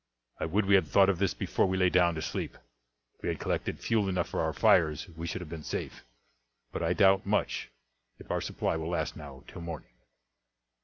"I 0.39 0.47
would 0.47 0.65
we 0.65 0.73
had 0.73 0.87
thought 0.87 1.09
of 1.09 1.19
this 1.19 1.35
before 1.35 1.67
we 1.67 1.77
lay 1.77 1.91
down 1.91 2.15
to 2.15 2.23
sleep. 2.23 2.57
If 3.13 3.21
we 3.21 3.29
had 3.29 3.39
collected 3.39 3.79
fuel 3.79 4.09
enough 4.09 4.29
for 4.29 4.39
our 4.41 4.51
fires 4.51 5.07
we 5.15 5.27
should 5.27 5.41
have 5.41 5.49
been 5.51 5.61
safe; 5.61 6.03
but 6.71 6.81
I 6.81 6.93
doubt 6.93 7.23
much 7.27 7.69
if 8.17 8.31
our 8.31 8.41
supply 8.41 8.77
will 8.77 8.89
last 8.89 9.15
now 9.15 9.43
till 9.45 9.61
morning." 9.61 9.91